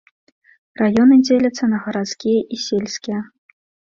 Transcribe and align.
Раёны 0.79 1.15
дзеляцца 1.27 1.69
на 1.73 1.77
гарадскія 1.83 2.39
і 2.57 2.61
сельскія. 2.65 3.19